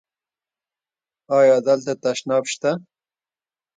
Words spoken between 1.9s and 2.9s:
تشناب شته؟